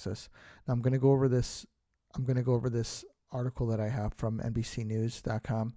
[0.00, 0.28] Texas.
[0.66, 1.66] Now I'm going to go over this.
[2.14, 5.74] I'm going to go over this article that I have from NBCNews.com,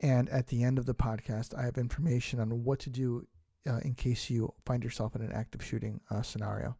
[0.00, 3.26] and at the end of the podcast, I have information on what to do
[3.68, 6.76] uh, in case you find yourself in an active shooting uh, scenario.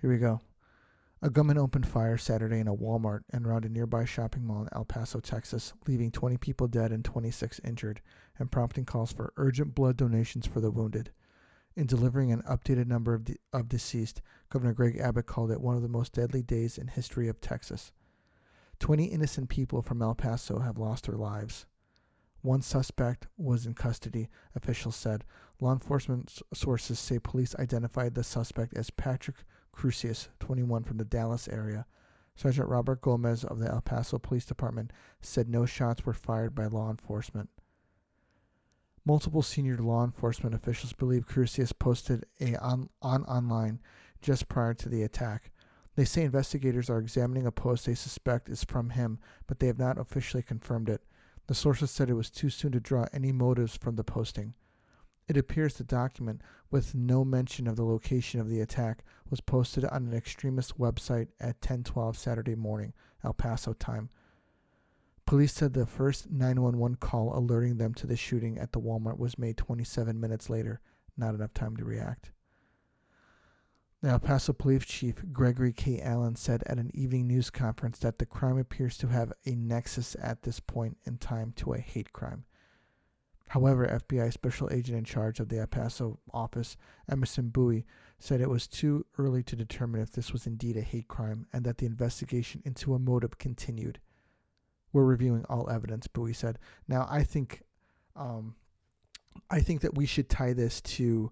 [0.00, 0.40] Here we go.
[1.22, 4.68] A gunman opened fire Saturday in a Walmart and around a nearby shopping mall in
[4.72, 8.02] El Paso, Texas, leaving 20 people dead and 26 injured,
[8.38, 11.10] and prompting calls for urgent blood donations for the wounded.
[11.76, 15.74] In delivering an updated number of, de- of deceased, Governor Greg Abbott called it one
[15.74, 17.90] of the most deadly days in history of Texas.
[18.78, 21.66] 20 innocent people from El Paso have lost their lives.
[22.42, 25.24] One suspect was in custody, officials said.
[25.60, 29.38] Law enforcement sources say police identified the suspect as Patrick
[29.72, 31.86] Crusius, 21, from the Dallas area.
[32.36, 36.66] Sergeant Robert Gomez of the El Paso Police Department said no shots were fired by
[36.66, 37.48] law enforcement.
[39.06, 43.80] Multiple senior law enforcement officials believe Crusius posted a on, on online
[44.22, 45.50] just prior to the attack.
[45.94, 49.78] They say investigators are examining a post they suspect is from him, but they have
[49.78, 51.02] not officially confirmed it.
[51.46, 54.54] The sources said it was too soon to draw any motives from the posting.
[55.28, 59.84] It appears the document, with no mention of the location of the attack, was posted
[59.84, 64.08] on an extremist website at 10:12 Saturday morning, El Paso time.
[65.26, 69.38] Police said the first 911 call alerting them to the shooting at the Walmart was
[69.38, 70.80] made 27 minutes later,
[71.16, 72.30] not enough time to react.
[74.02, 75.98] The El Paso Police Chief Gregory K.
[76.02, 80.14] Allen said at an evening news conference that the crime appears to have a nexus
[80.20, 82.44] at this point in time to a hate crime.
[83.48, 86.76] However, FBI Special Agent in charge of the El Paso office,
[87.08, 87.86] Emerson Buie,
[88.18, 91.64] said it was too early to determine if this was indeed a hate crime and
[91.64, 94.00] that the investigation into a motive continued.
[94.94, 96.58] We're reviewing all evidence, Buie said.
[96.88, 97.62] Now, I think,
[98.16, 98.54] um,
[99.50, 101.30] I think that we should tie this to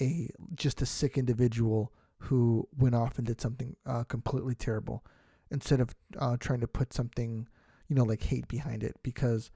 [0.00, 5.04] a just a sick individual who went off and did something uh, completely terrible
[5.50, 7.48] instead of uh, trying to put something
[7.88, 9.50] you know like hate behind it because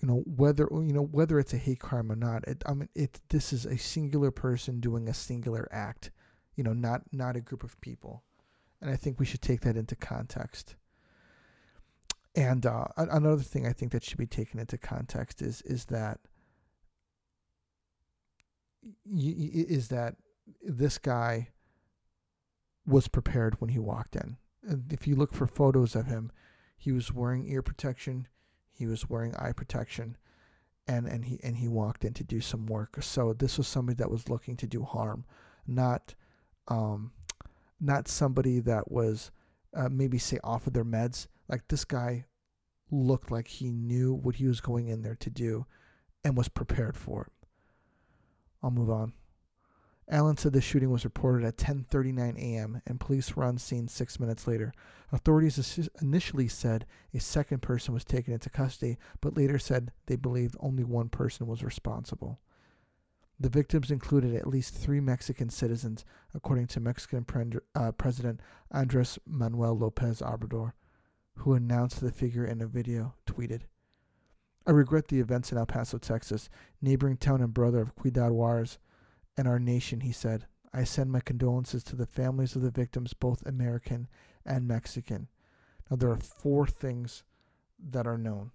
[0.00, 2.88] you know whether you know whether it's a hate crime or not it, i mean
[2.94, 6.10] it this is a singular person doing a singular act
[6.56, 8.22] you know not not a group of people
[8.80, 10.76] and i think we should take that into context
[12.34, 16.18] and uh, another thing i think that should be taken into context is is that
[19.10, 20.16] is that
[20.62, 21.48] this guy
[22.86, 24.36] was prepared when he walked in.
[24.90, 26.32] If you look for photos of him,
[26.76, 28.28] he was wearing ear protection,
[28.70, 30.16] he was wearing eye protection,
[30.86, 33.02] and, and he and he walked in to do some work.
[33.02, 35.24] So this was somebody that was looking to do harm,
[35.66, 36.14] not
[36.68, 37.12] um,
[37.80, 39.30] not somebody that was
[39.74, 41.26] uh, maybe say off of their meds.
[41.48, 42.26] Like this guy
[42.90, 45.66] looked like he knew what he was going in there to do,
[46.24, 47.32] and was prepared for it.
[48.62, 49.12] I'll move on.
[50.10, 52.80] Allen said the shooting was reported at 10:39 a.m.
[52.86, 54.72] and police were on scene 6 minutes later.
[55.12, 60.56] Authorities initially said a second person was taken into custody, but later said they believed
[60.60, 62.40] only one person was responsible.
[63.38, 66.04] The victims included at least three Mexican citizens,
[66.34, 68.40] according to Mexican pre- uh, President
[68.72, 70.72] Andres Manuel Lopez Obrador,
[71.38, 73.62] who announced the figure in a video tweeted.
[74.66, 76.50] I regret the events in El Paso, Texas,
[76.82, 78.78] neighboring town and brother of Ciudad Juarez
[79.36, 80.46] and our nation, he said.
[80.74, 84.08] I send my condolences to the families of the victims, both American
[84.44, 85.28] and Mexican.
[85.90, 87.24] Now, there are four things
[87.78, 88.50] that are known.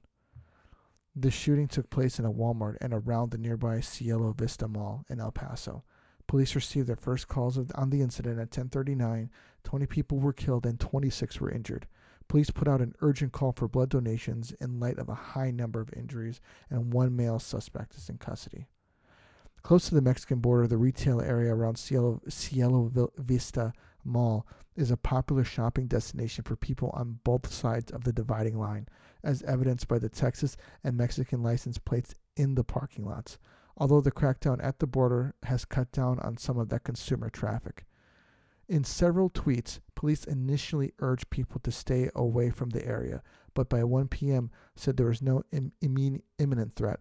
[1.15, 5.19] The shooting took place in a Walmart and around the nearby Cielo Vista Mall in
[5.19, 5.83] El Paso.
[6.27, 9.29] Police received their first calls on the incident at 10:39.
[9.63, 11.87] 20 people were killed and 26 were injured.
[12.33, 15.79] Police put out an urgent call for blood donations in light of a high number
[15.79, 18.65] of injuries, and one male suspect is in custody.
[19.61, 23.71] Close to the Mexican border, the retail area around Cielo, Cielo Vista
[24.03, 28.87] Mall is a popular shopping destination for people on both sides of the dividing line,
[29.23, 33.37] as evidenced by the Texas and Mexican license plates in the parking lots,
[33.77, 37.85] although the crackdown at the border has cut down on some of that consumer traffic.
[38.67, 43.23] In several tweets, police initially urged people to stay away from the area,
[43.53, 44.51] but by 1 p.m.
[44.75, 45.71] said there was no Im-
[46.37, 46.99] imminent threat.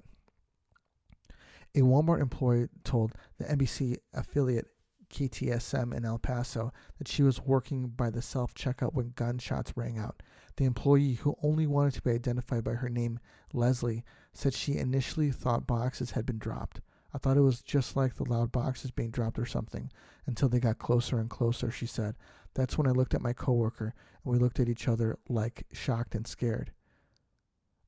[1.75, 4.69] A Walmart employee told the NBC affiliate
[5.13, 9.99] KTSM in El Paso that she was working by the self checkout when gunshots rang
[9.99, 10.23] out.
[10.55, 13.19] The employee, who only wanted to be identified by her name,
[13.53, 16.81] Leslie, said she initially thought boxes had been dropped.
[17.13, 19.91] I thought it was just like the loud boxes being dropped or something
[20.27, 22.15] until they got closer and closer, she said.
[22.55, 23.95] That's when I looked at my coworker
[24.25, 26.73] and we looked at each other like shocked and scared.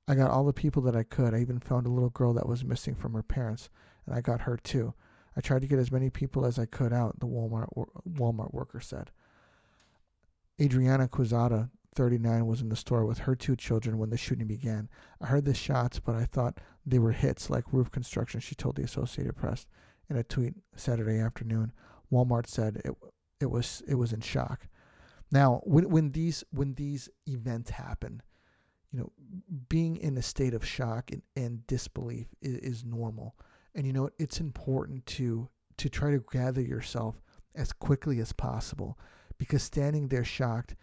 [0.06, 1.34] I got all the people that I could.
[1.34, 3.70] I even found a little girl that was missing from her parents,
[4.04, 4.92] and I got her too.
[5.36, 7.68] I tried to get as many people as I could out, the Walmart
[8.08, 9.10] Walmart worker said.
[10.60, 14.88] Adriana Quezada, 39, was in the store with her two children when the shooting began.
[15.20, 18.76] I heard the shots, but I thought they were hits like roof construction, she told
[18.76, 19.66] the Associated Press
[20.08, 21.72] in a tweet Saturday afternoon.
[22.12, 22.94] Walmart said it
[23.40, 24.68] it was it was in shock.
[25.30, 28.22] Now, when when these when these events happen,
[28.92, 29.12] you know,
[29.68, 33.36] being in a state of shock and, and disbelief is, is normal.
[33.74, 35.48] And you know, it's important to
[35.78, 37.20] to try to gather yourself
[37.54, 38.98] as quickly as possible
[39.38, 40.76] because standing there shocked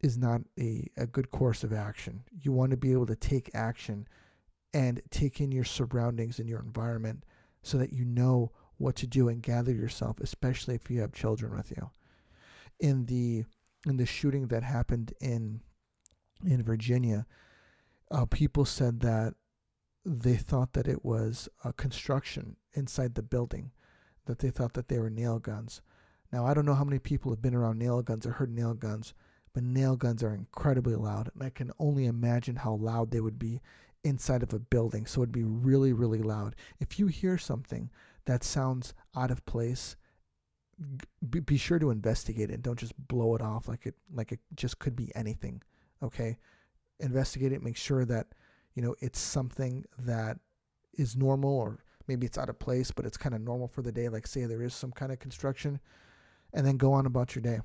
[0.00, 2.22] is not a, a good course of action.
[2.40, 4.06] You want to be able to take action
[4.72, 7.24] and take in your surroundings and your environment
[7.62, 11.54] so that you know what to do and gather yourself, especially if you have children
[11.56, 11.90] with you.
[12.80, 13.44] In the
[13.86, 15.60] in the shooting that happened in
[16.44, 17.26] in Virginia,
[18.10, 19.34] uh, people said that
[20.04, 23.72] they thought that it was a construction inside the building,
[24.26, 25.80] that they thought that they were nail guns.
[26.32, 28.74] Now I don't know how many people have been around nail guns or heard nail
[28.74, 29.14] guns,
[29.52, 33.38] but nail guns are incredibly loud, and I can only imagine how loud they would
[33.38, 33.60] be
[34.04, 35.06] inside of a building.
[35.06, 36.54] So it'd be really, really loud.
[36.78, 37.90] If you hear something
[38.26, 39.96] that sounds out of place,
[41.30, 42.62] be, be sure to investigate it.
[42.62, 45.62] Don't just blow it off like it like it just could be anything.
[46.02, 46.38] Okay,
[47.00, 47.62] investigate it.
[47.62, 48.28] Make sure that
[48.74, 50.38] you know it's something that
[50.94, 53.92] is normal or maybe it's out of place, but it's kind of normal for the
[53.92, 54.08] day.
[54.08, 55.80] Like say there is some kind of construction,
[56.52, 57.60] and then go on about your day.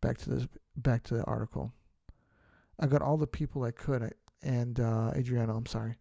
[0.00, 0.46] Back to this.
[0.76, 1.72] Back to the article.
[2.78, 5.96] I got all the people I could, and uh, Adriano, I'm sorry.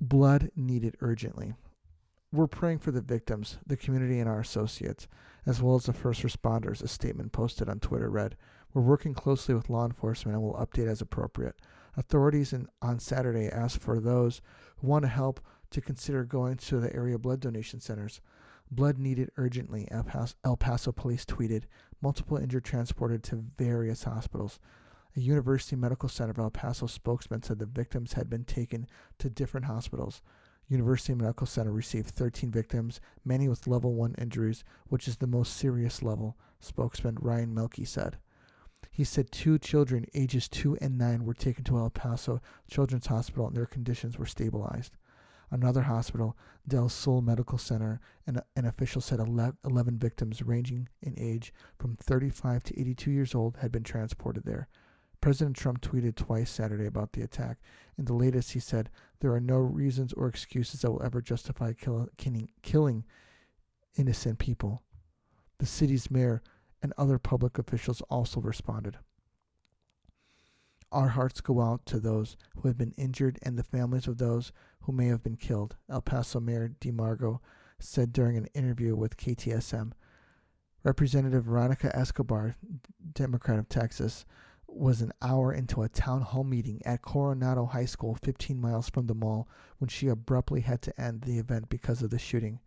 [0.00, 1.54] Blood needed urgently.
[2.32, 5.08] We're praying for the victims, the community, and our associates,
[5.46, 8.36] as well as the first responders, a statement posted on Twitter read.
[8.72, 11.56] We're working closely with law enforcement and will update as appropriate.
[11.96, 14.42] Authorities in, on Saturday asked for those
[14.76, 15.40] who want to help
[15.70, 18.20] to consider going to the area blood donation centers.
[18.70, 21.64] Blood needed urgently, El Paso police tweeted.
[22.00, 24.60] Multiple injured transported to various hospitals.
[25.16, 28.86] A University Medical Center of El Paso spokesman said the victims had been taken
[29.18, 30.22] to different hospitals.
[30.70, 35.56] University Medical Center received 13 victims, many with level 1 injuries, which is the most
[35.56, 38.18] serious level, spokesman Ryan Mielke said.
[38.92, 42.40] He said two children, ages 2 and 9, were taken to El Paso
[42.70, 44.96] Children's Hospital and their conditions were stabilized.
[45.50, 46.36] Another hospital,
[46.68, 52.62] Del Sol Medical Center, and an official said 11 victims ranging in age from 35
[52.62, 54.68] to 82 years old had been transported there.
[55.20, 57.58] President Trump tweeted twice Saturday about the attack.
[57.98, 58.90] In the latest, he said,
[59.20, 63.04] There are no reasons or excuses that will ever justify kill, killing, killing
[63.96, 64.82] innocent people.
[65.58, 66.42] The city's mayor
[66.82, 68.96] and other public officials also responded.
[70.90, 74.52] Our hearts go out to those who have been injured and the families of those
[74.82, 77.40] who may have been killed, El Paso Mayor Dee Margo
[77.78, 79.92] said during an interview with KTSM.
[80.82, 82.56] Representative Veronica Escobar,
[83.12, 84.24] Democrat of Texas,
[84.74, 89.06] was an hour into a town hall meeting at Coronado High School, 15 miles from
[89.06, 92.60] the mall, when she abruptly had to end the event because of the shooting.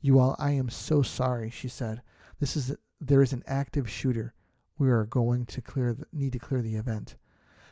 [0.00, 2.02] You all, I am so sorry, she said.
[2.38, 4.34] This is there is an active shooter.
[4.78, 7.16] We are going to clear the, need to clear the event.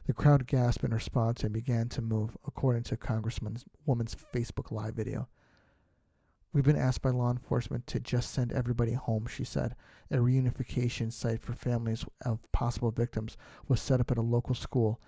[0.06, 4.94] The crowd gasped in response and began to move, according to Congresswoman's woman's Facebook Live
[4.94, 5.28] video.
[6.52, 9.76] We've been asked by law enforcement to just send everybody home, she said.
[10.10, 13.36] A reunification site for families of possible victims
[13.68, 15.00] was set up at a local school.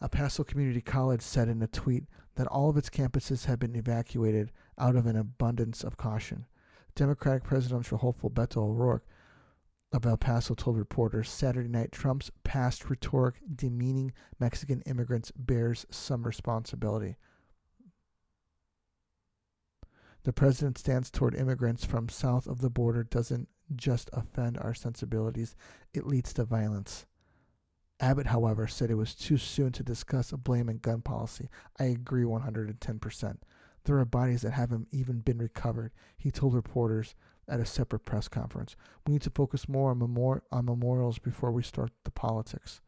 [0.00, 2.04] El Paso Community College said in a tweet
[2.36, 6.46] that all of its campuses have been evacuated out of an abundance of caution.
[6.94, 9.04] Democratic presidential hopeful Beto O'Rourke
[9.92, 16.22] of El Paso told reporters Saturday night Trump's past rhetoric demeaning Mexican immigrants bears some
[16.24, 17.16] responsibility.
[20.28, 25.56] The president's stance toward immigrants from south of the border doesn't just offend our sensibilities,
[25.94, 27.06] it leads to violence.
[27.98, 31.48] Abbott, however, said it was too soon to discuss a blame and gun policy.
[31.80, 33.38] I agree 110%.
[33.84, 37.14] There are bodies that haven't even been recovered, he told reporters
[37.48, 38.76] at a separate press conference.
[39.06, 42.82] We need to focus more on, memori- on memorials before we start the politics.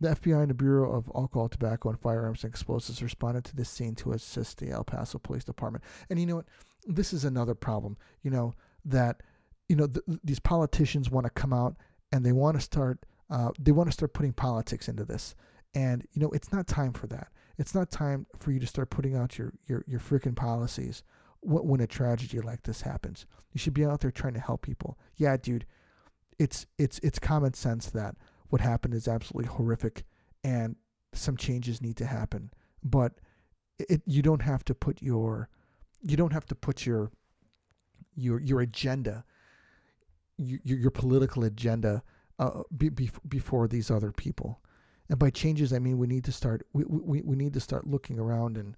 [0.00, 3.70] The FBI and the Bureau of Alcohol, Tobacco, and Firearms and Explosives responded to this
[3.70, 5.84] scene to assist the El Paso Police Department.
[6.10, 6.46] And you know what?
[6.86, 7.96] This is another problem.
[8.22, 9.22] You know that
[9.68, 11.76] you know th- these politicians want to come out
[12.12, 15.34] and they want to start uh, they want to start putting politics into this.
[15.74, 17.28] And you know it's not time for that.
[17.58, 21.02] It's not time for you to start putting out your your your freaking policies
[21.42, 23.26] when a tragedy like this happens.
[23.52, 24.98] You should be out there trying to help people.
[25.16, 25.66] Yeah, dude.
[26.38, 28.16] It's it's it's common sense that
[28.50, 30.04] what happened is absolutely horrific
[30.44, 30.76] and
[31.12, 32.50] some changes need to happen.
[32.82, 33.12] But
[33.78, 35.48] it, you don't have to put your
[36.00, 37.10] you don't have to put your
[38.14, 39.24] your your agenda
[40.38, 42.02] your, your political agenda
[42.38, 44.60] uh, be, be, before these other people.
[45.08, 47.86] And by changes, I mean we need to start we, we, we need to start
[47.86, 48.76] looking around and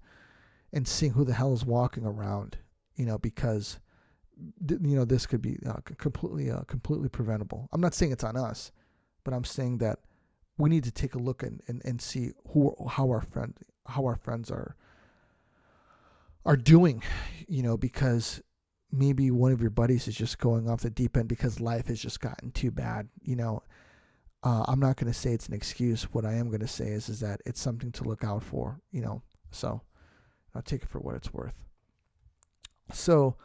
[0.71, 2.57] and seeing who the hell is walking around,
[2.95, 3.79] you know, because
[4.69, 7.67] you know this could be uh, completely uh, completely preventable.
[7.71, 8.71] I'm not saying it's on us,
[9.23, 9.99] but I'm saying that
[10.57, 13.53] we need to take a look and, and, and see who how our friend
[13.87, 14.75] how our friends are
[16.45, 17.03] are doing,
[17.47, 18.41] you know, because
[18.91, 21.99] maybe one of your buddies is just going off the deep end because life has
[21.99, 23.61] just gotten too bad, you know.
[24.41, 26.03] Uh, I'm not going to say it's an excuse.
[26.13, 28.79] What I am going to say is is that it's something to look out for,
[28.91, 29.21] you know.
[29.51, 29.81] So
[30.55, 31.53] I'll take it for what it's worth.
[32.93, 33.35] So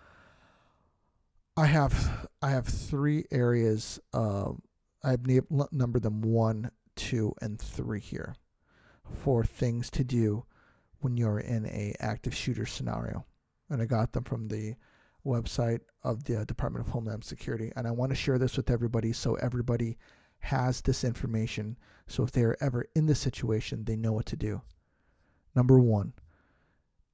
[1.56, 4.00] I have I have three areas.
[4.12, 4.52] Uh,
[5.04, 5.26] I've
[5.70, 8.34] numbered them one, two, and three here
[9.22, 10.46] for things to do
[11.00, 13.26] when you're in a active shooter scenario,
[13.68, 14.74] and I got them from the
[15.26, 18.70] website of the uh, Department of Homeland Security, and I want to share this with
[18.70, 19.98] everybody so everybody
[20.38, 21.76] has this information.
[22.06, 24.62] So if they are ever in this situation, they know what to do.
[25.54, 26.14] Number one,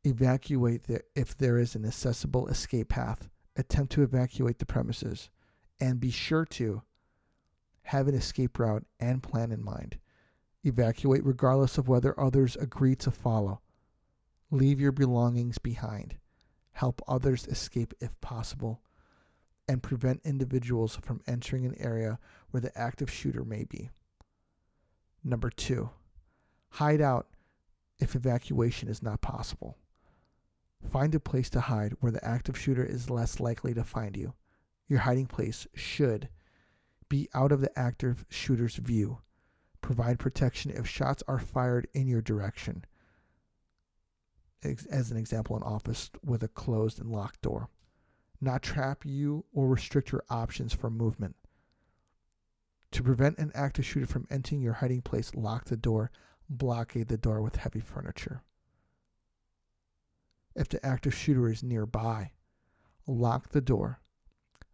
[0.05, 3.29] evacuate the, if there is an accessible escape path.
[3.57, 5.29] Attempt to evacuate the premises,
[5.81, 6.83] and be sure to
[7.91, 9.99] have an escape route and plan in mind.
[10.63, 13.61] Evacuate regardless of whether others agree to follow.
[14.53, 16.15] Leave your belongings behind.
[16.71, 18.81] Help others escape if possible.
[19.67, 22.21] And prevent individuals from entering an area
[22.53, 23.91] where the active shooter may be.
[25.25, 25.91] Number two,
[26.69, 27.27] hide out
[27.99, 29.77] if evacuation is not possible.
[30.93, 34.35] Find a place to hide where the active shooter is less likely to find you.
[34.87, 36.29] Your hiding place should
[37.11, 39.19] be out of the active shooter's view.
[39.83, 42.87] Provide protection if shots are fired in your direction.
[44.63, 47.69] As an example, an office with a closed and locked door.
[48.41, 51.37] Not trap you or restrict your options for movement.
[52.93, 56.11] To prevent an active shooter from entering your hiding place, lock the door,
[56.49, 58.43] blockade the door with heavy furniture.
[60.55, 62.33] If the active shooter is nearby,
[63.07, 64.01] lock the door,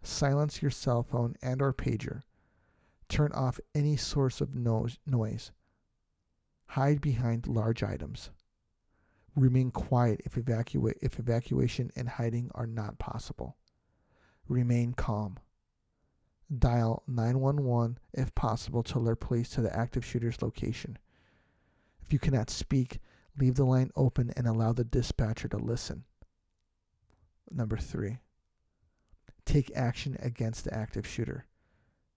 [0.07, 2.23] silence your cell phone and or pager,
[3.09, 5.53] turn off any source of noise,
[6.67, 8.31] hide behind large items,
[9.35, 13.57] remain quiet if, if evacuation and hiding are not possible,
[14.49, 15.39] remain calm,
[16.57, 20.99] dial 911 if possible to alert police to the active shooter's location.
[22.03, 23.01] If you cannot speak,
[23.39, 26.05] Leave the line open and allow the dispatcher to listen.
[27.51, 28.19] Number three,
[29.47, 31.47] take action against the active shooter.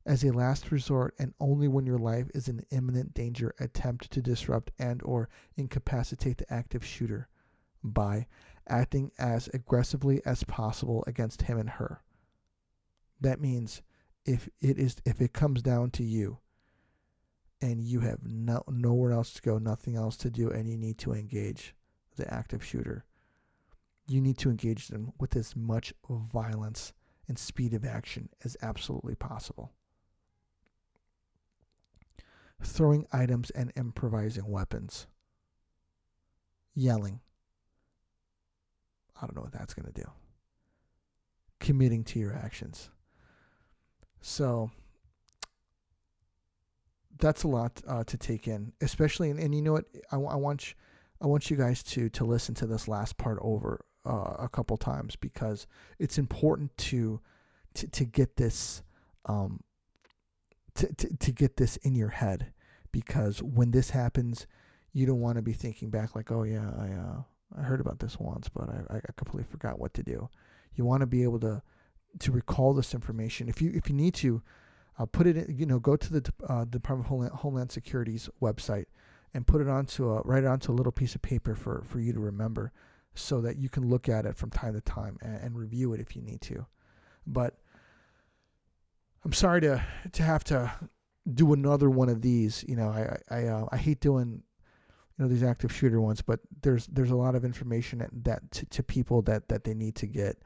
[0.05, 4.21] As a last resort and only when your life is in imminent danger, attempt to
[4.21, 7.29] disrupt and or incapacitate the active shooter
[7.83, 8.27] by
[8.67, 12.01] acting as aggressively as possible against him and her.
[13.21, 13.81] That means
[14.25, 16.39] if it is if it comes down to you,
[17.61, 20.97] and you have no, nowhere else to go, nothing else to do, and you need
[20.99, 21.75] to engage
[22.15, 23.05] the active shooter.
[24.07, 26.93] You need to engage them with as much violence
[27.29, 29.71] and speed of action as absolutely possible.
[32.61, 35.07] Throwing items and improvising weapons.
[36.73, 37.21] Yelling.
[39.15, 40.09] I don't know what that's going to do.
[41.59, 42.89] Committing to your actions.
[44.21, 44.71] So,
[47.19, 50.35] that's a lot uh, to take in, especially and, and you know what I, I
[50.35, 50.75] want you,
[51.21, 54.77] I want you guys to to listen to this last part over uh, a couple
[54.77, 57.19] times because it's important to
[57.73, 58.81] to, to get this
[59.25, 59.61] um
[60.75, 62.51] to, to, to get this in your head
[62.91, 64.47] because when this happens
[64.93, 67.21] you don't want to be thinking back like oh yeah I uh,
[67.57, 70.29] I heard about this once but I, I completely forgot what to do.
[70.75, 71.61] You want to be able to
[72.19, 73.49] to recall this information.
[73.49, 74.41] If you if you need to
[74.97, 78.29] uh, put it in, you know, go to the uh, Department of Homeland, Homeland Security's
[78.41, 78.85] website
[79.33, 81.99] and put it onto a, write it onto a little piece of paper for, for
[81.99, 82.71] you to remember
[83.19, 85.99] so that you can look at it from time to time and, and review it
[85.99, 86.65] if you need to.
[87.27, 87.57] But
[89.25, 89.83] I'm sorry to,
[90.13, 90.71] to have to
[91.33, 92.63] do another one of these.
[92.67, 94.41] You know, I, I, uh, I hate doing,
[95.17, 98.51] you know, these active shooter ones, but there's, there's a lot of information that, that
[98.51, 100.37] to, to people that, that they need to get.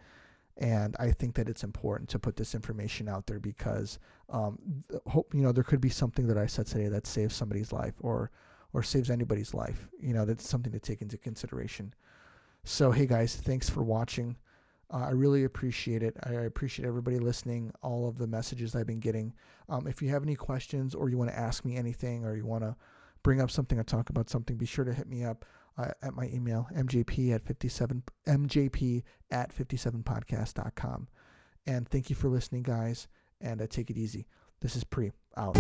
[0.58, 3.98] And I think that it's important to put this information out there because
[4.30, 4.60] um,
[5.08, 7.96] hope you know there could be something that I said today that saves somebody's life
[8.02, 8.30] or
[8.72, 9.88] or saves anybody's life.
[10.00, 11.94] You know that's something to take into consideration.
[12.64, 14.38] So hey guys, thanks for watching.
[14.92, 16.16] Uh, I really appreciate it.
[16.24, 19.34] I appreciate everybody listening, all of the messages I've been getting.
[19.70, 22.46] Um, if you have any questions or you want to ask me anything or you
[22.46, 22.76] want to
[23.24, 25.46] bring up something or talk about something, be sure to hit me up
[25.78, 31.08] uh, at my email, mjp at 57, mjp at 57podcast.com.
[31.66, 33.08] And thank you for listening, guys.
[33.42, 34.28] and uh, take it easy.
[34.62, 35.58] This is Pre out.